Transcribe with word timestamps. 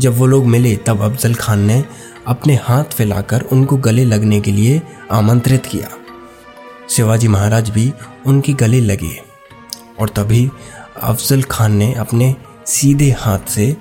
जब 0.00 0.16
वो 0.18 0.26
लोग 0.26 0.46
मिले, 0.46 0.76
तब 0.76 1.00
अफजल 1.02 1.34
खान 1.34 1.60
ने 1.60 1.84
अपने 2.26 2.54
हाथ 2.54 2.84
फैलाकर 2.84 3.40
उनको 3.42 3.76
गले 3.76 4.04
लगने 4.04 4.40
के 4.40 4.52
लिए 4.52 4.82
आमंत्रित 5.10 5.66
किया। 5.66 5.88
शिवाजी 6.90 7.28
महाराज 7.28 7.70
भी 7.70 7.92
उनके 8.26 8.52
गले 8.52 8.80
लगे 8.80 9.22
और 10.00 10.08
तभी 10.08 10.50
अफजल 11.02 11.42
खान 11.42 11.72
ने 11.72 11.92
अपने 11.94 12.34
सीधे 12.66 13.10
हाथ 13.10 13.48
से 13.48 13.76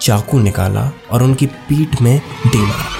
चाकू 0.00 0.38
निकाला 0.38 0.90
और 1.10 1.22
उनकी 1.22 1.46
पीठ 1.46 2.00
में 2.02 2.20
दे 2.46 2.58
मारा। 2.58 2.98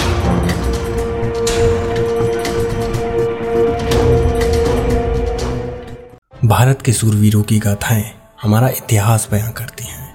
भारत 6.44 6.82
के 6.82 6.92
सूरवीरों 6.92 7.42
की 7.42 7.58
गाथाएँ 7.58 8.10
हमारा 8.42 8.68
इतिहास 8.68 9.28
बयां 9.30 9.50
करती 9.52 9.84
हैं। 9.84 10.08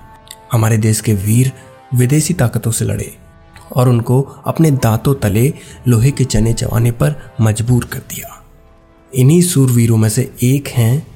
हमारे 0.51 0.77
देश 0.77 1.01
के 1.01 1.13
वीर 1.13 1.51
विदेशी 1.93 2.33
ताकतों 2.33 2.71
से 2.71 2.85
लड़े 2.85 3.17
और 3.75 3.89
उनको 3.89 4.21
अपने 4.21 4.71
दांतों 4.71 5.15
तले 5.15 5.53
लोहे 5.87 6.11
के 6.11 6.23
चने 6.23 6.53
चबाने 6.53 6.91
पर 6.91 7.15
मजबूर 7.41 7.85
कर 7.85 7.99
दिया। 7.99 8.43
इन्हीं 9.15 9.41
सूरवीरों 9.41 9.97
में 9.97 10.09
से 10.09 10.35
एक 10.43 10.67
हैं 10.67 11.07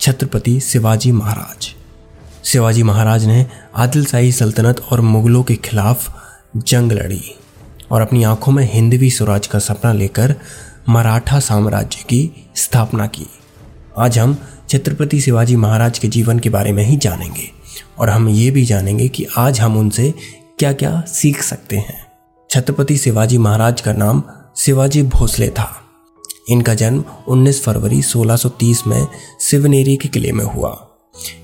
छत्रपति 0.00 0.60
शिवाजी 0.60 1.12
महाराज। 1.12 1.74
शिवाजी 2.44 2.82
महाराज 2.82 3.24
ने 3.24 3.46
आदिल 3.76 4.04
शाही 4.04 4.32
सल्तनत 4.32 4.80
और 4.92 5.00
मुगलों 5.00 5.42
के 5.42 5.56
खिलाफ 5.56 6.16
जंग 6.56 6.92
लड़ी 6.92 7.22
और 7.90 8.00
अपनी 8.00 8.24
आँखों 8.24 8.52
में 8.52 8.72
हिंदवी 8.72 9.10
स्वराज 9.10 9.46
का 9.46 9.58
सपना 9.58 9.92
लेकर 9.92 10.34
मराठा 10.88 11.40
साम्राज्य 11.40 12.02
की 12.02 12.48
स्थापना 12.54 13.06
की। 13.06 13.26
आज 13.98 14.18
हम 14.18 14.36
छत्रपति 14.68 15.20
शिवाजी 15.20 15.56
महाराज 15.56 15.98
के 15.98 16.08
जीवन 16.08 16.38
के 16.38 16.50
बारे 16.50 16.72
में 16.72 16.84
ही 16.84 16.96
जानेंगे। 16.96 17.57
और 18.00 18.10
हम 18.10 18.28
ये 18.28 18.50
भी 18.50 18.64
जानेंगे 18.64 19.08
कि 19.08 19.26
आज 19.36 19.60
हम 19.60 19.76
उनसे 19.76 20.14
क्या 20.58 20.72
क्या 20.72 21.00
सीख 21.00 21.42
सकते 21.42 21.76
हैं। 21.76 22.06
छत्रपति 22.50 22.96
शिवाजी 22.96 23.38
महाराज 23.38 23.80
का 23.80 23.92
नाम 23.92 24.22
शिवाजी 24.56 25.02
भोसले 25.02 25.48
था। 25.48 25.76
इनका 26.48 26.74
जन्म 26.74 27.04
19 27.28 27.62
फरवरी 27.62 28.02
1630 28.02 28.86
में 28.86 29.06
शिवनेरी 29.40 29.96
के 29.96 30.08
किले 30.08 30.32
में 30.32 30.44
हुआ। 30.44 30.88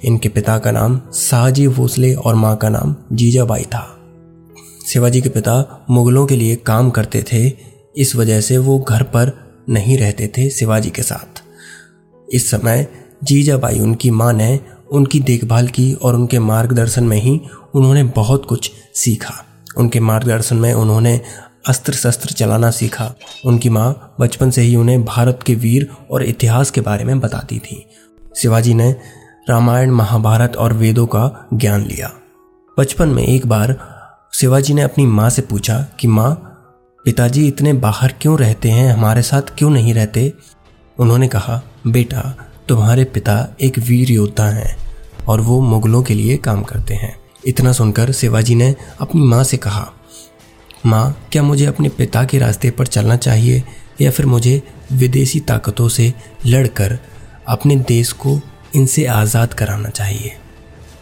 इनके 0.05 0.29
पिता 0.29 0.59
का 0.59 0.71
नाम 0.71 1.01
शाहजी 1.15 1.69
भोसले 1.69 2.15
और 2.15 2.35
माँ 2.35 2.57
का 2.57 2.69
नाम 2.69 2.97
जीजाबाई 3.13 3.63
था। 3.63 4.01
शिवाजी 4.87 5.21
के 5.21 5.29
पिता 5.29 5.87
मुगलों 5.91 6.27
के 6.27 6.37
लिए 6.37 6.57
काम 6.57 6.91
करते 6.91 7.25
थे, 7.33 7.53
इस 7.97 8.17
वजह 8.17 8.41
से 8.41 8.59
वो 8.59 8.79
घर 8.79 9.03
पर 9.03 9.53
नहीं 9.69 9.99
रहते 9.99 10.29
थे 10.29 10.51
शिवाजी 10.51 10.91
के 10.91 11.03
साथ। 11.03 11.43
इस 12.33 12.51
समय 12.51 12.89
जीजाबाई 13.25 13.79
उनकी 13.79 14.11
माँ 14.11 14.33
ने 14.33 14.61
उनकी 14.93 15.21
देखभाल 15.21 15.69
की 15.69 15.95
और 15.95 16.15
उनके 16.15 16.39
मार्गदर्शन 16.39 17.05
में 17.05 17.17
ही 17.17 17.41
उन्होंने 17.75 18.03
बहुत 18.03 18.47
कुछ 18.47 18.73
सीखा। 18.95 19.45
उनके 19.77 20.01
मार्गदर्शन 20.01 20.57
में 20.57 20.75
उन्होंने 20.75 21.21
अस्त्र 21.69 21.93
शस्त्र 21.93 22.29
चलाना 22.29 22.71
सीखा। 22.71 23.15
उनकी 23.45 23.69
माँ 23.69 24.15
बचपन 24.21 24.51
से 24.51 24.63
ही 24.63 24.77
उन्हें 24.77 25.05
भारत 25.05 25.41
के 25.47 25.55
वीर 25.55 25.89
और 26.11 26.23
इतिहास 26.23 26.71
के 26.71 26.81
बारे 26.81 27.05
में 27.05 27.21
बताती 27.21 27.59
थी। 27.59 27.87
शिवाजी 28.37 28.75
ने 28.75 28.97
रामायण, 29.49 29.91
महाभारत 29.91 30.57
और 30.57 30.73
वेदों 30.73 31.07
का 31.07 31.49
ज्ञान 31.55 31.85
लिया। 31.85 32.13
बचपन 32.79 33.09
में 33.09 33.23
एक 33.23 33.47
बार 33.47 33.95
शिवाजी 34.35 34.75
ने 34.75 34.83
अपनी 34.83 35.07
माँ 35.07 35.31
से 35.31 35.43
पूछा 35.43 35.87
कि, 36.01 36.09
माँ, 36.09 36.51
पिताजी 37.05 37.49
इतने 37.49 37.73
बाहर 37.73 38.15
क्यों 38.21 38.39
रहते 38.39 38.71
हैं? 38.71 38.93
हमारे 38.93 39.23
साथ 39.23 39.43
क्यों 39.59 39.71
नहीं 39.71 39.95
रहते? 39.95 40.33
उन्होंने 40.99 41.29
कहा, 41.29 41.63
बेटा 41.87 42.35
तुम्हारे 42.69 43.05
पिता 43.05 43.35
एक 43.61 43.79
वीर 43.79 44.11
योद्धा 44.11 44.45
हैं 44.47 44.77
और 45.29 45.41
वो 45.41 45.61
मुगलों 45.61 46.03
के 46.03 46.15
लिए 46.15 46.37
काम 46.37 46.63
करते 46.63 46.95
हैं। 46.95 47.15
इतना 47.47 47.73
सुनकर 47.73 48.13
शिवाजी 48.13 48.55
ने 48.55 48.75
अपनी 49.01 49.23
माँ 49.23 49.43
से 49.45 49.57
कहा, 49.57 49.93
माँ, 50.87 51.29
क्या 51.33 51.43
मुझे 51.43 51.67
अपने 51.67 51.89
पिता 51.89 52.25
के 52.25 52.39
रास्ते 52.39 52.71
पर 52.71 52.87
चलना 52.87 53.17
चाहिए 53.17 53.63
या 54.01 54.11
फिर 54.11 54.27
मुझे 54.27 54.63
विदेशी 54.93 55.41
ताकतों 55.41 55.89
से 55.89 56.13
लड़कर 56.47 56.99
अपने 57.49 57.77
देश 57.89 58.13
को 58.13 58.39
इनसे 58.77 59.05
आज़ाद 59.07 59.55
कराना 59.55 59.89
चाहिए? 59.89 60.33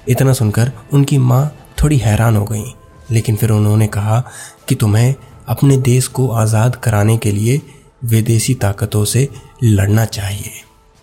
इतना 0.09 0.33
सुनकर 0.33 0.73
उनकी 0.93 1.19
माँ 1.19 1.47
थोड़ी 1.83 1.97
हैरान 1.99 2.37
हो 2.37 2.45
गई, 2.45 2.65
लेकिन 3.11 3.37
फिर 3.37 3.51
उन्होंने 3.51 3.87
कहा 3.87 4.21
कि 4.69 4.75
तुम्हें 4.75 5.15
अपने 5.49 5.77
देश 5.83 6.07
को 6.09 6.29
आज़ाद 6.33 6.77
कराने 6.77 7.17
के 7.17 7.33
लिए 7.33 7.61
विदेशी 8.05 8.55
ताकतों 8.57 9.05
से 9.05 9.29
लड़ना 9.65 10.05
चाहिए। 10.07 10.51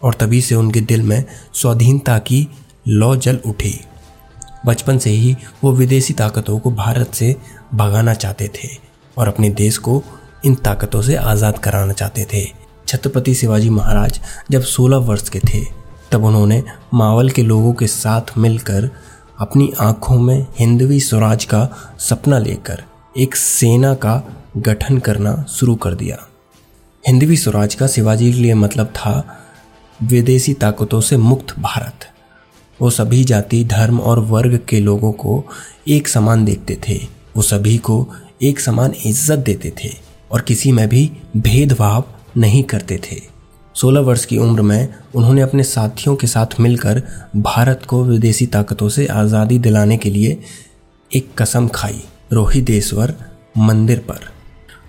और 0.04 0.14
तभी 0.14 0.42
से 0.42 0.56
उनके 0.56 0.82
दिल 0.82 1.02
में 1.02 1.24
स्वाधीनता 1.54 2.18
की 2.20 2.48
लौ 2.88 3.16
जल 3.16 3.40
उठी। 3.46 3.80
बचपन 4.66 4.98
से 4.98 5.10
ही 5.10 5.36
वो 5.64 5.72
विदेशी 5.72 6.14
ताकतों 6.14 6.60
को 6.60 6.72
भारत 6.72 7.14
से 7.14 7.36
भगाना 7.74 8.14
चाहते 8.14 8.48
थे 8.56 8.68
और 9.18 9.28
अपने 9.28 9.50
देश 9.50 9.78
को 9.78 10.02
इन 10.46 10.56
ताकतों 10.56 11.02
से 11.02 11.16
आज़ाद 11.16 11.58
कराना 11.58 11.94
चाहते 11.94 12.26
थे। 12.34 12.46
छत्रपति 12.88 13.34
शिवाजी 13.36 13.70
महाराज 13.70 14.20
जब 14.52 14.62
16 14.62 14.98
वर्ष 14.98 15.30
के 15.30 15.40
थे, 15.40 15.64
तब 16.12 16.24
उन्होंने 16.24 16.64
मावल 16.94 17.30
के 17.30 17.44
लोगों 17.44 17.74
के 17.74 17.88
साथ 17.88 18.38
मिलकर 18.38 18.90
अपनी 19.40 19.72
आँखों 19.80 20.18
में 20.20 20.48
हिंदवी 20.60 21.00
स्वराज 21.00 21.46
का 21.46 21.68
सपना 22.00 22.40
लेकर 22.40 22.84
एक 23.18 23.36
सेना 23.36 23.94
का 23.94 24.22
गठन 24.58 24.98
करना 24.98 25.34
शुरू 25.50 25.76
कर 25.76 25.94
दिया। 25.94 26.18
हिंदवी 27.04 27.38
स्वराज 27.38 27.76
का 27.76 27.88
शिवाजी 27.88 28.32
के 28.34 28.40
लिए 28.40 28.54
मतलब 28.54 28.88
था 28.88 29.14
विदेशी 30.04 30.54
ताकतों 30.54 31.02
से 31.02 31.18
मुक्त 31.18 31.54
भारत। 31.60 32.06
वो 32.80 32.90
सभी 32.90 33.24
जाति, 33.24 33.64
धर्म 33.64 34.00
और 34.00 34.20
वर्ग 34.20 34.60
के 34.70 34.80
लोगों 34.80 35.12
को 35.12 35.44
एक 35.88 36.08
समान 36.08 36.46
देखते 36.46 36.78
थे। 36.88 36.96
वो 37.36 37.42
सभी 37.42 37.78
को 37.78 38.08
एक 38.42 38.60
समान 38.60 38.94
इज़्ज़त 39.06 39.40
देते 39.40 39.74
थे 39.84 39.90
और 40.32 40.42
किसी 40.42 40.72
में 40.72 40.88
भी 40.90 41.12
भेदभाव 41.38 42.04
नहीं 42.38 42.64
करते 42.64 42.98
थे। 42.98 43.22
16 43.76 44.00
वर्ष 44.00 44.26
की 44.26 44.38
उम्र 44.38 44.62
में 44.62 44.94
उन्होंने 45.16 45.42
अपने 45.42 45.64
साथियों 45.64 46.16
के 46.16 46.28
साथ 46.28 46.60
मिलकर 46.60 47.02
भारत 47.36 47.82
को 47.88 48.04
विदेशी 48.06 48.46
ताकतों 48.46 48.90
से 48.90 49.08
आज़ादी 49.08 49.60
दिलाने 49.60 49.98
के 49.98 50.10
लिए 50.10 50.38
एक 51.12 51.30
कसम 51.38 51.68
खाई, 51.68 52.02
रोहिदेश्वर 52.34 53.16
मंदिर 53.58 54.00
पर। 54.00 54.39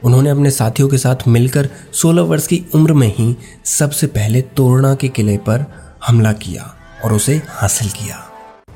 उन्होंने 0.05 0.31
अपने 0.31 0.51
साथियों 0.51 0.89
के 0.89 0.99
साथ 0.99 1.29
मिलकर 1.29 1.69
16 1.93 2.23
वर्ष 2.23 2.47
की 2.47 2.65
उम्र 2.75 2.93
में 2.93 3.15
ही 3.17 3.37
सबसे 3.65 4.07
पहले 4.07 4.43
तोरणा 4.43 4.95
के 4.95 5.09
किले 5.09 5.37
पर 5.37 5.65
हमला 6.07 6.33
किया 6.33 6.75
और 7.05 7.13
उसे 7.13 7.43
हासिल 7.49 7.89
किया। 7.89 8.25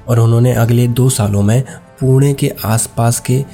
और 0.08 0.18
उन्होंने 0.18 0.52
अगले 0.52 0.88
दो 0.88 1.10
सालों 1.10 1.42
में 1.42 1.64
पुणे 2.00 2.34
के 2.34 2.52
आसपास 2.64 3.20
के 3.20 3.44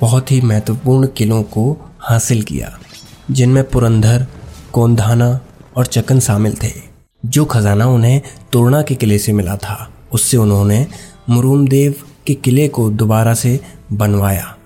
बहुत 0.00 0.32
ही 0.32 0.40
महत्वपूर्ण 0.40 1.06
किलों 1.06 1.42
को 1.42 1.94
हासिल 2.00 2.42
किया, 2.42 2.78
जिनमें 3.30 3.64
पुरंदर, 3.64 4.26
कोंधाना 4.72 5.40
और 5.76 5.86
चकन 5.86 6.20
शामिल 6.20 6.56
थे। 6.62 6.72
जो 7.26 7.44
खजाना 7.44 7.86
उन्हें 7.86 8.20
तोरणा 8.52 8.82
के 8.82 8.94
किले 8.94 9.18
से 9.18 9.32
मिला 9.32 9.56
था, 9.56 9.90
उससे 10.12 10.36
उन्होंने 10.36 10.86
मुरूमदेव 11.28 11.94
के 12.26 12.34
किले 12.34 12.68
को 12.68 12.90
दोबारा 12.90 13.34
से 13.34 13.60
बनवाया, 13.92 14.56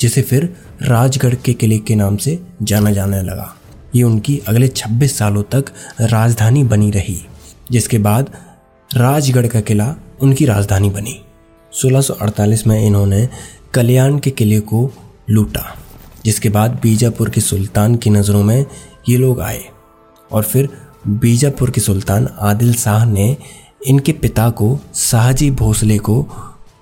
जिसे 0.00 0.22
फिर 0.22 0.56
राजगढ़ 0.82 1.34
के 1.34 1.54
किले 1.54 1.78
के 1.78 1.94
नाम 1.94 2.16
से 2.16 2.38
जाना 2.62 2.90
जाने 2.92 3.22
लगा। 3.22 3.56
ये 3.94 4.02
उनकी 4.02 4.38
अगले 4.38 4.68
26 4.68 5.18
सालों 5.18 5.42
तक 5.42 5.64
राजधानी 6.00 6.64
बनी 6.64 6.90
रही, 6.90 7.26
जिसके 7.70 7.98
बाद 7.98 8.30
राजगढ़ 8.96 9.46
का 9.46 9.60
किला 9.60 9.94
उनकी 10.20 10.46
राजधानी 10.46 10.90
बनी। 10.90 11.20
1648 11.72 12.66
में 12.66 12.86
इन्होंने 12.86 13.28
कल्याण 13.74 14.18
के 14.18 14.30
किले 14.30 14.60
को 14.60 14.90
लूटा, 15.30 15.76
जिसके 16.24 16.48
बाद 16.48 16.80
बीजापुर 16.82 17.30
के 17.30 17.40
सुल्तान 17.40 17.96
की 17.96 18.10
नज़रों 18.10 18.42
में 18.42 18.66
ये 19.08 19.16
लोग 19.16 19.40
आए। 19.40 19.64
और 20.32 20.42
फिर 20.42 20.68
बीजापुर 21.08 21.70
के 21.70 21.80
सुल्तान 21.80 22.28
आदिल 22.38 22.74
शाह 22.74 23.04
ने 23.04 23.36
इनके 23.86 24.12
पिता 24.12 24.50
को 24.50 24.78
शाहजी 24.94 25.50
भोसले 25.50 25.98
को 25.98 26.26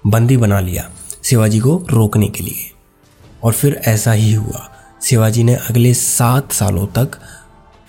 बंदी 0.06 0.36
बना 0.36 0.60
लिया, 0.60 0.90
शिवाजी 1.24 1.58
को 1.58 1.86
रोकने 1.90 2.28
के 2.28 2.44
लिए। 2.44 2.73
और 3.44 3.52
फिर 3.52 3.80
ऐसा 3.86 4.12
ही 4.12 4.32
हुआ। 4.32 4.70
शिवाजी 5.02 5.44
ने 5.44 5.54
अगले 5.54 5.94
सात 5.94 6.52
सालों 6.52 6.86
तक 6.86 7.08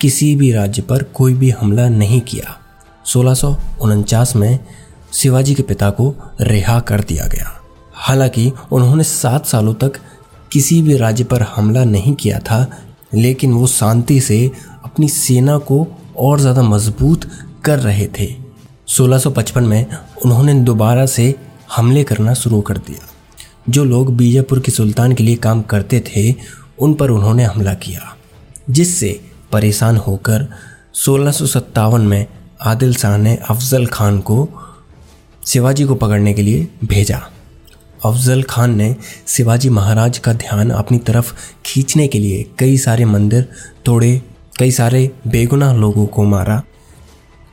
किसी 0.00 0.36
भी 0.36 0.52
राज्य 0.52 0.82
पर 0.82 1.02
कोई 1.02 1.34
भी 1.34 1.50
हमला 1.50 1.88
नहीं 1.88 2.20
किया। 2.20 2.58
सोलह 3.04 4.36
में 4.36 4.58
शिवाजी 5.12 5.54
के 5.54 5.62
पिता 5.62 5.90
को 5.90 6.14
रिहा 6.40 6.80
कर 6.80 7.00
दिया 7.00 7.26
गया। 7.26 7.62
हालाँकि 7.94 8.52
उन्होंने 8.72 9.04
सात 9.04 9.46
सालों 9.46 9.74
तक 9.74 9.92
किसी 10.52 10.82
भी 10.82 10.96
राज्य 10.96 11.24
पर 11.24 11.42
हमला 11.42 11.84
नहीं 11.84 12.14
किया 12.14 12.38
था, 12.38 12.70
लेकिन 13.14 13.52
वो 13.52 13.66
शांति 13.66 14.20
से 14.20 14.50
अपनी 14.84 15.08
सेना 15.08 15.58
को 15.58 15.86
और 16.16 16.40
ज़्यादा 16.40 16.62
मज़बूत 16.62 17.30
कर 17.64 17.78
रहे 17.78 18.06
थे। 18.06 18.36
1655 18.88 19.62
में 19.62 19.86
उन्होंने 20.24 20.54
दोबारा 20.54 21.06
से 21.06 21.34
हमले 21.76 22.04
करना 22.04 22.34
शुरू 22.34 22.60
कर 22.60 22.78
दिया। 22.78 23.15
जो 23.70 23.84
लोग 23.84 24.14
बीजापुर 24.16 24.60
के 24.60 24.72
सुल्तान 24.72 25.12
के 25.12 25.24
लिए 25.24 25.36
काम 25.36 25.62
करते 25.62 26.00
थे, 26.08 26.34
उन 26.78 26.94
पर 26.94 27.10
उन्होंने 27.10 27.44
हमला 27.44 27.74
किया, 27.74 28.16
जिससे 28.70 29.20
परेशान 29.52 29.96
होकर 29.96 30.48
सोलह 30.94 31.98
में 31.98 32.26
आदिल 32.60 32.94
शाह 32.94 33.16
ने 33.16 33.34
अफजल 33.50 33.86
खान 33.86 34.18
को 34.20 34.48
शिवाजी 35.46 35.84
को 35.84 35.94
पकड़ने 35.94 36.32
के 36.34 36.42
लिए 36.42 36.68
भेजा। 36.84 37.20
अफजल 38.04 38.42
खान 38.42 38.76
ने 38.76 38.94
शिवाजी 39.28 39.68
महाराज 39.68 40.18
का 40.18 40.32
ध्यान 40.32 40.70
अपनी 40.70 40.98
तरफ़ 40.98 41.32
खींचने 41.66 42.06
के 42.08 42.18
लिए 42.18 42.44
कई 42.58 42.76
सारे 42.78 43.04
मंदिर 43.04 43.48
तोड़े, 43.84 44.22
कई 44.58 44.70
सारे 44.70 45.10
बेगुनाह 45.26 45.74
लोगों 45.74 46.06
को 46.06 46.24
मारा, 46.24 46.62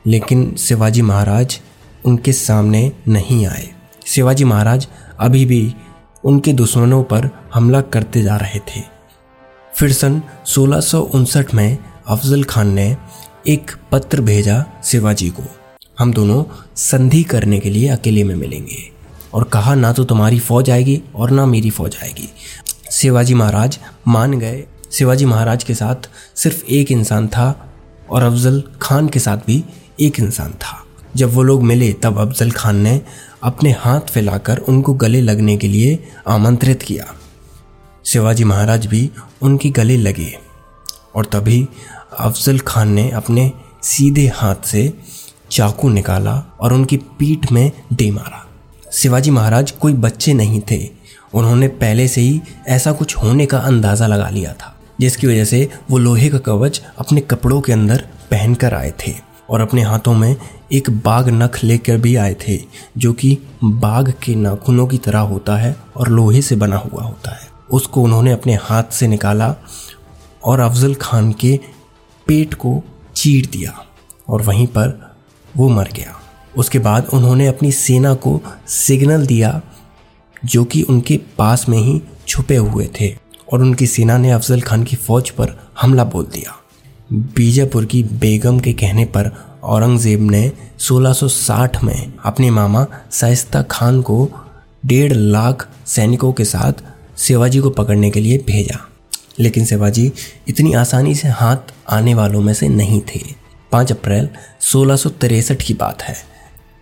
लेकिन 0.06 0.54
शिवाजी 0.58 1.02
महाराज 1.02 1.60
उनके 2.04 2.32
सामने 2.32 2.90
नहीं 3.08 3.46
आए। 3.46 3.68
शिवाजी 4.06 4.44
महाराज 4.44 4.86
अभी 5.20 5.44
भी 5.44 5.74
उनके 6.24 6.52
दुश्मनों 6.52 7.04
पर 7.04 7.30
हमला 7.54 7.80
करते 7.80 8.22
जा 8.22 8.36
रहे 8.36 8.58
थे। 8.58 8.82
फिर 9.74 9.92
सन 9.92 10.22
सोलह 10.46 11.46
में 11.54 11.78
अफजल 12.06 12.44
खान 12.44 12.68
ने 12.68 12.96
एक 13.46 13.70
पत्र 13.92 14.20
भेजा 14.20 14.64
शिवाजी 14.84 15.30
को। 15.30 15.42
हम 15.98 16.12
दोनों 16.12 16.44
संधि 16.76 17.22
करने 17.22 17.58
के 17.58 17.70
लिए 17.70 17.88
अकेले 17.88 18.24
में 18.24 18.34
मिलेंगे। 18.34 18.92
और 19.34 19.44
कहा, 19.44 19.74
ना 19.74 19.92
तो 19.92 20.04
तुम्हारी 20.04 20.38
फौज 20.38 20.70
आएगी 20.70 21.02
और 21.14 21.30
ना 21.30 21.46
मेरी 21.46 21.70
फौज 21.70 21.96
आएगी। 22.02 22.28
शिवाजी 22.90 23.34
महाराज 23.34 23.78
मान 24.08 24.38
गए। 24.38 24.64
शिवाजी 24.92 25.24
महाराज 25.24 25.64
के 25.64 25.74
साथ 25.74 25.96
सिर्फ़ 26.36 26.64
एक 26.64 26.92
इंसान 26.92 27.28
था 27.28 27.74
और 28.10 28.22
अफजल 28.22 28.64
खान 28.82 29.08
के 29.08 29.18
साथ 29.18 29.36
भी 29.36 29.64
एक 30.00 30.20
इंसान 30.20 30.52
था। 30.52 30.83
जब 31.16 31.32
वो 31.34 31.42
लोग 31.42 31.62
मिले, 31.62 31.92
तब 31.92 32.18
अफजल 32.18 32.50
खान 32.50 32.76
ने 32.76 33.00
अपने 33.42 33.70
हाथ 33.70 34.00
फैलाकर 34.00 34.58
उनको 34.58 34.94
गले 34.94 35.20
लगने 35.20 35.56
के 35.56 35.68
लिए 35.68 35.98
आमंत्रित 36.28 36.82
किया। 36.82 37.04
शिवाजी 38.04 38.44
महाराज 38.44 38.86
भी 38.86 39.10
उनके 39.42 39.70
गले 39.70 39.96
लगे 39.96 40.32
और 41.14 41.24
तभी 41.24 41.66
अफजल 42.20 42.58
खान 42.58 42.92
ने 42.92 43.10
अपने 43.10 43.50
सीधे 43.82 44.26
हाथ 44.26 44.66
से 44.66 44.92
चाकू 45.50 45.88
निकाला 45.88 46.34
और 46.60 46.72
उनकी 46.72 46.96
पीठ 46.96 47.50
में 47.52 47.70
दे 47.92 48.10
मारा। 48.10 48.44
शिवाजी 48.92 49.30
महाराज 49.30 49.70
कोई 49.70 49.92
बच्चे 49.92 50.32
नहीं 50.32 50.60
थे। 50.70 50.80
उन्होंने 51.34 51.68
पहले 51.68 52.06
से 52.08 52.20
ही 52.20 52.40
ऐसा 52.68 52.92
कुछ 52.92 53.16
होने 53.16 53.46
का 53.46 53.58
अंदाज़ा 53.58 54.06
लगा 54.06 54.28
लिया 54.28 54.52
था, 54.52 54.74
जिसकी 55.00 55.26
वजह 55.26 55.44
से 55.44 55.68
वो 55.90 55.98
लोहे 55.98 56.28
का 56.28 56.38
कवच 56.38 56.80
अपने 56.98 57.20
कपड़ों 57.20 57.60
के 57.60 57.72
अंदर 57.72 58.04
पहनकर 58.30 58.74
आए 58.74 58.92
थे। 59.06 59.12
और 59.50 59.60
अपने 59.60 59.82
हाथों 59.82 60.14
में 60.14 60.36
एक 60.72 60.90
बाघ 60.90 61.28
नख 61.28 61.64
लेकर 61.64 61.98
भी 61.98 62.16
आए 62.16 62.36
थे, 62.48 62.58
जो 62.98 63.12
कि 63.12 63.38
बाघ 63.64 64.10
के 64.22 64.34
नाखूनों 64.34 64.86
की 64.86 64.98
तरह 64.98 65.18
होता 65.18 65.56
है 65.56 65.76
और 65.96 66.08
लोहे 66.08 66.42
से 66.42 66.56
बना 66.56 66.76
हुआ 66.76 67.02
होता 67.02 67.30
है। 67.30 67.48
उसको 67.70 68.02
उन्होंने 68.02 68.32
अपने 68.32 68.54
हाथ 68.54 68.84
से 68.84 69.08
निकाला 69.08 69.54
और 70.44 70.60
अफजल 70.60 70.94
खान 70.94 71.32
के 71.32 71.60
पेट 72.26 72.54
को 72.54 72.82
चीर 73.16 73.46
दिया 73.46 73.84
और 74.28 74.42
वहीं 74.42 74.66
पर 74.66 75.16
वो 75.56 75.68
मर 75.68 75.88
गया। 75.96 76.20
उसके 76.56 76.78
बाद 76.78 77.08
उन्होंने 77.12 77.46
अपनी 77.46 77.72
सेना 77.72 78.14
को 78.14 78.40
सिग्नल 78.68 79.26
दिया, 79.26 79.60
जो 80.44 80.64
कि 80.64 80.82
उनके 80.82 81.20
पास 81.38 81.68
में 81.68 81.78
ही 81.78 82.02
छुपे 82.28 82.56
हुए 82.56 82.90
थे 83.00 83.16
और 83.52 83.62
उनकी 83.62 83.86
सेना 83.86 84.18
ने 84.18 84.30
अफजल 84.30 84.60
खान 84.60 84.84
की 84.84 84.96
फौज 84.96 85.30
पर 85.30 85.70
हमला 85.80 86.04
बोल 86.04 86.24
दिया। 86.24 86.63
बीजापुर 87.12 87.84
की 87.84 88.02
बेगम 88.02 88.60
के 88.60 88.72
कहने 88.72 89.04
पर 89.04 89.30
औरंगज़ेब 89.62 90.20
ने 90.20 90.52
1660 90.78 91.82
में 91.84 92.12
अपने 92.24 92.50
मामा 92.50 92.86
शाइस्ता 93.12 93.62
खान 93.62 94.02
को 94.02 94.30
डेढ़ 94.86 95.12
लाख 95.12 95.68
सैनिकों 95.86 96.32
के 96.32 96.44
साथ 96.44 96.72
शिवाजी 97.18 97.58
को 97.58 97.70
पकड़ने 97.70 98.10
के 98.10 98.20
लिए 98.20 98.38
भेजा। 98.38 98.88
लेकिन 99.38 99.64
शिवाजी 99.64 100.12
इतनी 100.48 100.72
आसानी 100.72 101.14
से 101.14 101.28
हाथ 101.28 101.56
आने 101.90 102.14
वालों 102.14 102.40
में 102.40 102.54
से 102.54 102.68
नहीं 102.68 103.00
थे। 103.00 103.20
पाँच 103.72 103.92
अप्रैल 103.92 104.28
सोलह 104.60 104.96
की 105.54 105.74
बात 105.74 106.02
है। 106.02 106.16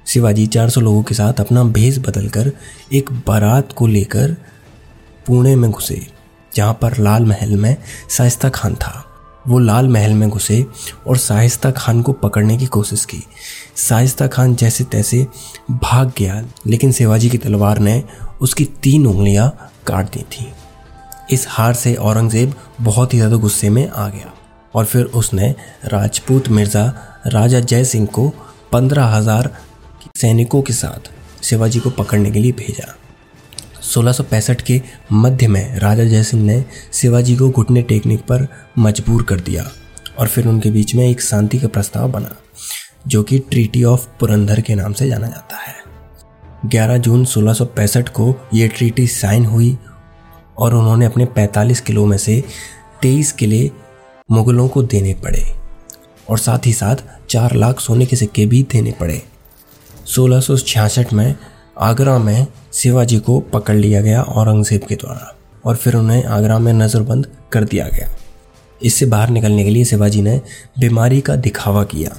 शिवाजी 0.07 0.47
400 0.47 0.81
लोगों 0.81 1.03
के 1.03 1.15
साथ 1.15 1.41
अपना 1.41 1.65
भेष 1.65 1.99
बदलकर 1.99 2.53
एक 2.93 3.13
बारात 3.13 3.73
को 3.73 3.87
लेकर 3.87 4.37
पुणे 5.27 5.57
में 5.57 5.71
घुसे, 5.71 6.07
जहाँ 6.55 6.79
पर 6.83 6.99
लाल 6.99 7.25
महल 7.25 7.57
में 7.57 7.77
शाइस्ता 8.11 8.49
खान 8.49 8.75
था। 8.75 9.09
वो 9.49 9.59
लाल 9.59 9.89
महल 9.89 10.13
में 10.15 10.29
घुसे 10.29 10.65
और 11.07 11.17
शाइस्ता 11.19 11.71
खान 11.71 12.03
को 12.03 12.13
पकड़ने 12.15 12.57
की 12.59 12.67
कोशिश 12.69 13.05
की। 13.05 13.23
शाइस्ता 13.79 14.27
खान 14.27 14.55
जैसे 14.55 14.85
तैसे 14.85 15.27
भाग 15.73 16.13
गया, 16.19 16.43
लेकिन 16.67 16.93
शिवाजी 16.93 17.31
की 17.31 17.39
तलवार 17.39 17.79
ने 17.79 18.03
उसकी 18.41 18.65
तीन 18.83 19.07
उंगलियाँ 19.07 19.49
काट 19.87 20.13
दी 20.13 20.23
थी। 20.33 20.53
इस 21.31 21.47
हार 21.49 21.75
से 21.75 21.95
औरंगज़ेब 21.97 22.55
बहुत 22.81 23.13
ही 23.15 23.19
ज़्यादा 23.19 23.37
गुस्से 23.37 23.71
में 23.71 23.89
आ 23.89 24.09
गया 24.09 24.33
और 24.75 24.85
फिर 24.85 25.05
उसने 25.05 25.55
राजपूत 25.85 26.49
मिर्ज़ा 26.49 26.87
राजा 27.27 27.61
जय 27.61 27.85
सिंह 27.85 28.07
को 28.07 28.29
पंद्रह 28.73 29.07
हज़ार 29.07 29.51
सैनिकों 30.17 30.63
के 30.63 30.73
साथ 30.73 31.11
शिवाजी 31.45 31.81
को 31.81 31.91
पकड़ने 31.93 32.31
के 32.31 32.39
लिए 32.39 32.53
भेजा। 32.53 32.95
1665 33.83 34.63
के 34.63 34.83
मध्य 35.13 35.49
में 35.49 35.79
राजा 35.79 36.05
जयसिंह 36.05 36.43
ने 36.43 36.65
शिवाजी 36.93 37.37
को 37.37 37.51
घुटने 37.51 37.83
टेकने 37.83 38.17
पर 38.17 38.49
मजबूर 38.79 39.23
कर 39.23 39.41
दिया 39.41 39.71
और 40.19 40.29
फिर 40.29 40.49
उनके 40.49 40.71
बीच 40.71 40.95
में 40.95 41.09
एक 41.09 41.21
शांति 41.21 41.59
का 41.59 41.69
प्रस्ताव 41.69 42.11
बना, 42.11 42.37
जो 43.07 43.23
कि 43.23 43.39
ट्रीटी 43.39 43.85
ऑफ़ 43.85 44.09
पुरंदर 44.21 44.61
के 44.61 44.75
नाम 44.75 44.93
से 44.93 45.09
जाना 45.09 45.27
जाता 45.27 45.57
है। 45.57 45.75
11 46.67 46.97
जून 46.97 47.25
1665 47.25 48.09
को 48.09 48.35
ये 48.55 48.69
ट्रीटी 48.69 49.07
साइन 49.07 49.45
हुई 49.45 49.79
और 50.59 50.75
उन्होंने 50.75 51.07
अपने 51.07 51.25
45 51.25 51.81
किलो 51.81 52.07
में 52.07 52.19
से 52.19 52.45
23 53.03 53.33
किले 53.33 53.71
मुगलों 54.31 54.69
को 54.69 54.83
देने 54.83 55.15
पड़े 55.15 55.57
और 56.31 56.39
साथ 56.39 56.67
ही 56.67 56.73
साथ 56.73 56.97
चार 57.31 57.55
लाख 57.55 57.81
सोने 57.81 58.07
के 58.07 58.17
सिक्के 58.17 58.47
भी 58.47 58.63
देने 58.63 58.93
पड़े। 58.93 59.23
सोलह 60.05 60.43
में 61.13 61.37
आगरा 61.81 62.19
में 62.19 62.47
शिवाजी 62.73 63.19
को 63.19 63.41
पकड़ 63.41 63.75
लिया 63.77 64.01
गया 64.01 64.23
औरंगज़ेब 64.23 64.81
के 64.81 64.95
द्वारा 64.95 65.35
और 65.65 65.77
फिर 65.77 65.97
उन्हें 65.97 66.25
आगरा 66.25 66.59
में 66.59 66.73
नज़रबंद 66.73 67.27
कर 67.53 67.65
दिया 67.65 67.89
गया। 67.89 68.09
इससे 68.83 69.07
बाहर 69.07 69.31
निकलने 69.31 69.65
के 69.65 69.71
लिए 69.71 69.85
शिवाजी 69.85 70.23
ने 70.23 70.41
बीमारी 70.79 71.21
का 71.21 71.37
दिखावा 71.37 71.85
किया। 71.85 72.17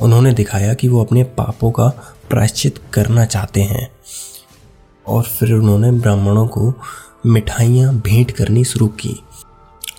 उन्होंने 0.00 0.32
दिखाया 0.32 0.74
कि 0.74 0.88
वो 0.88 1.04
अपने 1.04 1.22
पापों 1.22 1.70
का 1.70 1.88
प्रायश्चित 2.30 2.78
करना 2.92 3.24
चाहते 3.24 3.62
हैं 3.62 3.88
और 5.06 5.22
फिर 5.22 5.52
उन्होंने 5.52 5.90
ब्राह्मणों 5.92 6.46
को 6.46 6.72
मिठाइयाँ 7.26 7.94
भेंट 7.94 8.30
करनी 8.30 8.64
शुरू 8.64 8.88
की। 8.88 9.16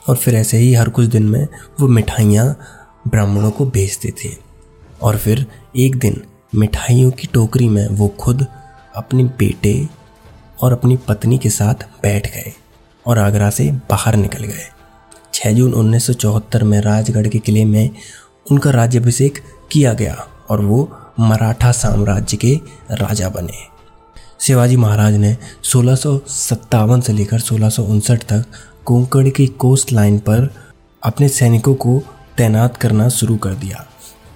और 0.09 0.15
फिर 0.15 0.36
ऐसे 0.36 0.57
ही 0.57 0.74
हर 0.74 0.89
कुछ 0.89 1.06
दिन 1.06 1.24
में 1.24 1.48
वो 1.80 1.88
मिठाइयाँ 1.88 2.57
ब्राह्मणों 3.07 3.51
को 3.51 3.65
भेजते 3.65 4.13
थे। 4.24 4.30
और 5.01 5.18
फिर 5.18 5.45
एक 5.75 5.95
दिन 5.95 6.21
मिठाइयों 6.56 7.12
की 7.12 7.27
टोकरी 7.27 7.69
में 7.69 7.88
वो 7.88 8.07
खुद 8.07 8.45
अपने 8.97 9.23
बेटे 9.39 9.88
और 10.61 10.73
अपनी 10.73 10.97
पत्नी 10.97 11.38
के 11.38 11.49
साथ 11.49 11.88
बैठ 12.03 12.27
गए 12.27 12.53
और 13.05 13.19
आगरा 13.19 13.49
से 13.49 13.71
बाहर 13.89 14.15
निकल 14.15 14.44
गए। 14.44 14.68
6 15.33 15.54
जून 15.54 15.73
1974 15.73 16.63
में 16.63 16.80
राजगढ़ 16.81 17.27
के 17.27 17.39
किले 17.39 17.66
में 17.66 17.89
उनका 18.51 18.71
राज्याभिषेक 18.71 19.42
किया 19.71 19.94
गया 19.94 20.27
और 20.49 20.61
वो 20.61 20.80
मराठा 21.19 21.71
साम्राज्य 21.71 22.37
के 22.37 22.54
राजा 22.92 23.30
बने। 23.30 23.66
शिवाजी 24.39 24.75
महाराज 24.77 25.16
ने 25.16 25.35
सोलह 25.63 25.95
से 25.95 27.13
लेकर 27.13 27.39
सोलह 27.39 27.69
तक 28.23 28.45
कोंकण 28.85 29.30
की 29.30 29.47
कोस्ट 29.47 29.92
लाइन 29.92 30.19
पर 30.19 30.49
अपने 31.04 31.30
सैनिकों 31.30 31.73
को 31.75 32.01
तैनात 32.37 32.77
करना 32.77 33.07
शुरू 33.09 33.37
कर 33.37 33.54
दिया, 33.54 33.85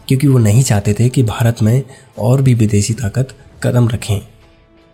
क्योंकि 0.08 0.28
वो 0.28 0.38
नहीं 0.38 0.64
चाहते 0.64 0.94
थे 0.94 1.10
कि 1.10 1.24
भारत 1.24 1.62
में 1.62 1.84
और 2.20 2.42
भी 2.42 2.54
विदेशी 2.54 2.94
ताकत 2.94 3.36
कदम 3.64 3.88
रखें। 3.90 4.20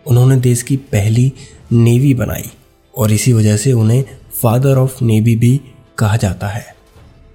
उन्होंने 0.08 0.36
देश 0.36 0.62
की 0.62 0.76
पहली 0.76 1.32
नेवी 1.72 2.14
बनाई 2.14 2.50
और 2.98 3.12
इसी 3.12 3.32
वजह 3.32 3.56
से 3.56 3.72
उन्हें 3.72 4.04
फादर 4.42 4.76
ऑफ़ 4.76 5.04
नेवी 5.04 5.36
भी 5.36 5.60
कहा 5.98 6.16
जाता 6.16 6.48
है। 6.48 6.76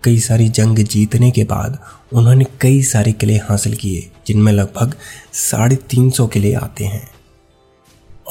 कई 0.04 0.20
सारी 0.20 0.50
जंग 0.50 0.80
जीतने 0.80 1.32
के 1.32 1.44
बाद 1.44 1.80
उन्होंने 2.14 2.46
कई 2.62 2.84
सारे 2.84 3.12
किले 3.12 3.36
हासिल 3.36 3.76
किए, 3.76 4.12
जिनमें 4.28 4.54
लगभग 4.54 4.96
साढ़े 5.34 5.76
तीन 5.76 6.10
सौ 6.10 6.28
किले 6.28 6.54
आते 6.54 6.86
हैं। 6.86 7.12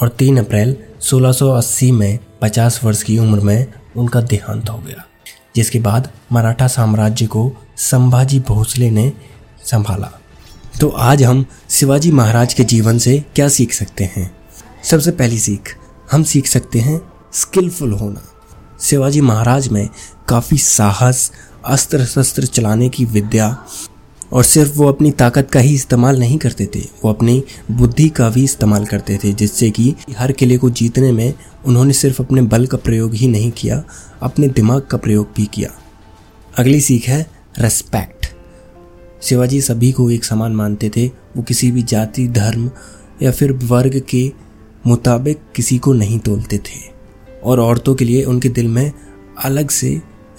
और 0.01 0.09
तीन 0.09 0.37
अप्रैल 0.37 0.77
1680 1.01 1.91
में 1.91 2.19
50 2.41 2.83
वर्ष 2.83 3.03
की 3.03 3.17
उम्र 3.17 3.39
में 3.39 3.73
उनका 3.95 4.21
देहांत 4.21 4.69
हो 4.69 4.77
गया, 4.77 5.05
जिसके 5.55 5.79
बाद 5.79 6.11
मराठा 6.31 6.67
साम्राज्य 6.67 7.25
को 7.25 7.53
संभाजी 7.77 8.39
भोसले 8.39 8.89
ने 8.89 9.13
संभाला। 9.65 10.19
तो 10.79 10.87
आज 10.89 11.23
हम 11.23 11.45
शिवाजी 11.69 12.11
महाराज 12.11 12.53
के 12.53 12.63
जीवन 12.63 12.97
से 12.97 13.23
क्या 13.35 13.47
सीख 13.47 13.73
सकते 13.73 14.03
हैं? 14.03 14.37
सबसे 14.83 15.11
पहली 15.11 15.37
सीख, 15.39 15.75
हम 16.11 16.23
सीख 16.23 16.47
सकते 16.47 16.79
हैं 16.79 17.01
स्किलफुल 17.33 17.91
होना। 17.91 18.23
शिवाजी 18.81 19.21
महाराज 19.21 19.67
में 19.67 19.89
काफ़ी 20.27 20.57
साहस 20.57 21.31
अस्त्र 21.65 22.05
शस्त्र 22.05 22.45
चलाने 22.45 22.89
की 22.89 23.05
विद्या 23.05 23.65
और 24.33 24.43
सिर्फ़ 24.43 24.71
वो 24.73 24.87
अपनी 24.87 25.11
ताकत 25.11 25.49
का 25.51 25.59
ही 25.59 25.73
इस्तेमाल 25.75 26.19
नहीं 26.19 26.37
करते 26.37 26.69
थे, 26.75 26.79
वो 26.79 27.09
अपनी 27.09 27.43
बुद्धि 27.71 28.09
का 28.09 28.29
भी 28.29 28.43
इस्तेमाल 28.43 28.85
करते 28.85 29.19
थे, 29.23 29.33
जिससे 29.33 29.69
कि 29.71 29.95
हर 30.17 30.31
किले 30.31 30.57
को 30.57 30.69
जीतने 30.69 31.11
में 31.11 31.33
उन्होंने 31.65 31.93
सिर्फ़ 31.93 32.21
अपने 32.23 32.41
बल 32.41 32.65
का 32.65 32.77
प्रयोग 32.77 33.13
ही 33.13 33.27
नहीं 33.27 33.51
किया, 33.51 33.83
अपने 34.21 34.47
दिमाग 34.47 34.81
का 34.81 34.97
प्रयोग 34.97 35.29
भी 35.35 35.45
किया। 35.45 35.69
अगली 36.57 36.81
सीख 36.81 37.07
है 37.07 37.29
रेस्पेक्ट 37.59 38.22
शिवाजी 39.23 39.59
सभी 39.61 39.91
को 39.91 40.09
एक 40.11 40.25
समान 40.25 40.55
मानते 40.55 40.89
थे। 40.89 41.05
वो 41.07 41.43
किसी 41.43 41.71
भी 41.71 41.81
जाति, 41.83 42.27
धर्म 42.27 42.69
या 43.21 43.31
फिर 43.31 43.51
वर्ग 43.63 44.01
के 44.09 44.31
मुताबिक 44.87 45.41
किसी 45.55 45.77
को 45.77 45.93
नहीं 45.93 46.19
तोलते 46.19 46.57
थे। 46.59 46.79
और 47.43 47.59
औरतों 47.59 47.93
के 47.95 48.05
लिए 48.05 48.23
उनके 48.23 48.49
दिल 48.49 48.67
में 48.67 48.91
अलग 49.43 49.69
से 49.69 49.89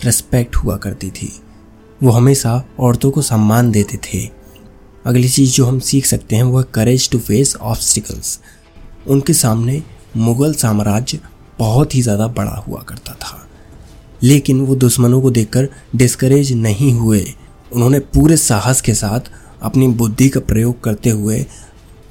रिस्पेक्ट 0.05 0.57
हुआ 0.57 0.77
करती 0.77 1.11
थी। 1.11 1.31
वो 2.03 2.11
हमेशा 2.11 2.63
औरतों 2.81 3.11
को 3.11 3.23
सम्मान 3.23 3.71
देते 3.71 3.99
थे। 4.05 4.29
अगली 5.07 5.29
चीज़ 5.29 5.53
जो 5.53 5.65
हम 5.67 5.79
सीख 5.81 6.07
सकते 6.07 6.37
हैं 6.37 6.43
वो 6.43 6.59
है 6.59 6.65
करेज 6.75 7.09
टू 7.11 7.19
फेस 7.19 7.55
ऑब्स्टिकल्स 7.57 8.39
उनके 9.07 9.33
सामने 9.33 9.83
मुगल 10.17 10.53
साम्राज्य 10.55 11.19
बहुत 11.59 11.95
ही 11.95 12.03
ज़्यादा 12.03 12.27
बड़ा 12.29 12.65
हुआ 12.69 12.83
करता 12.83 13.13
था। 13.13 13.41
लेकिन 14.23 14.61
वो 14.61 14.77
दुश्मनों 14.77 15.21
को 15.23 15.31
देखकर 15.31 15.69
डिस्करेज 15.97 16.53
नहीं 16.53 16.93
हुए। 16.93 17.25
उन्होंने 17.75 17.99
पूरे 18.15 18.37
साहस 18.37 18.81
के 18.81 18.95
साथ 18.95 19.31
अपनी 19.63 19.87
बुद्धि 19.95 20.29
का 20.29 20.41
प्रयोग 20.43 20.83
करते 20.85 21.11
हुए 21.11 21.45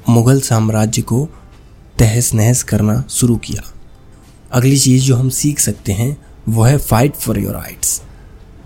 मुगल 0.10 0.40
साम्राज्य 0.42 1.02
को 1.02 1.26
तहस 2.00 2.34
नहस 2.34 2.64
करना 2.64 3.04
शुरू 3.10 3.36
किया। 3.38 3.64
अगली 4.52 4.78
चीज़ 4.78 5.04
जो 5.04 5.16
हम 5.16 5.30
सीख 5.32 5.60
सकते 5.60 5.92
हैं 5.92 6.18
वो 6.50 6.64
है 6.64 6.78
fight 6.78 7.16
for 7.16 7.40
your 7.40 7.54
rights 7.54 8.02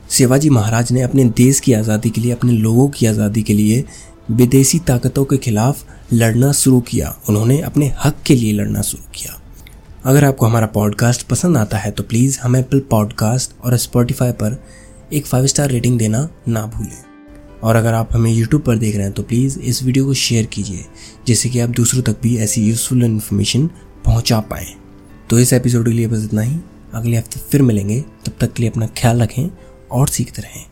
Shivaji 0.10 0.50
Maharaj 0.50 0.92
ने 0.92 1.02
अपने 1.02 1.24
देश 1.38 1.60
की 1.60 1.74
आज़ादी 1.74 2.10
के 2.10 2.22
लिए, 2.22 2.32
अपने 2.32 2.52
लोगों 2.52 2.88
की 2.90 3.06
आज़ादी 3.06 3.44
के 3.44 3.54
लिए 3.54 3.84
विदेशी 4.32 4.80
ताकतों 4.80 5.24
के 5.26 5.38
खिलाफ 5.38 5.84
लड़ना 6.14 6.52
शुरू 6.52 6.80
किया। 6.82 7.16
उन्होंने 7.30 7.60
अपने 7.62 7.92
हक 8.04 8.22
के 8.26 8.36
लिए 8.36 8.54
लड़ना 8.54 8.82
शुरू 8.82 9.04
किया। 9.16 9.40
अगर 10.06 10.26
आपको 10.26 10.46
हमारा 10.46 10.68
पॉडकास्ट 10.68 11.28
पसंद 11.28 11.58
आता 11.58 11.78
है 11.78 11.92
तो 11.92 12.04
प्लीज़ 12.04 12.40
हमें 12.40 12.60
एप्पल 12.60 12.80
पॉडकास्ट 12.92 13.52
और 13.64 13.76
स्पॉटिफाई 13.78 14.32
पर 14.32 14.62
एक 15.14 15.26
फाइव 15.26 15.46
स्टार 15.46 15.70
रेटिंग 15.70 15.98
देना 16.00 16.30
ना 16.48 16.66
भूलें। 16.66 17.04
और 17.64 17.76
अगर 17.76 17.94
आप 17.94 18.10
हमें 18.14 18.32
यूट्यूब 18.32 18.62
पर 18.62 18.78
देख 18.78 18.96
रहे 18.96 19.04
हैं 19.04 19.14
तो 19.14 19.24
प्लीज़ 19.24 19.60
इस 19.60 19.82
वीडियो 19.84 20.06
को 20.06 20.14
शेयर 20.14 20.46
कीजिए 20.46 20.86
जैसे 21.28 21.50
कि 21.50 21.60
आप 21.60 21.70
दूसरों 21.70 22.04
तक 22.04 22.20
भी 22.22 22.36
ऐसी 22.38 22.66
यूज़फुल 22.66 23.04
इन्फॉर्मेशन 23.04 23.68
पहुँचा 24.06 24.40
पाएँ। 24.40 24.74
तो 25.30 25.40
इस 25.40 25.54
एपिसोड 25.54 25.86
के 25.86 25.92
लिए 25.92 26.08
बस 26.08 26.24
इतना 26.24 26.42
ही। 26.42 26.58
अगले 26.94 27.18
हफ़्ते 27.18 27.40
फिर 27.52 27.62
मिलेंगे। 27.62 28.02
तब 28.26 28.34
तक 28.40 28.54
के 28.54 28.64
लिए 28.64 28.70
अपना 28.70 28.88
ख्याल 28.98 29.22
रखें 29.22 29.50
और 29.92 30.08
सीखते 30.08 30.42
रहें। 30.42 30.66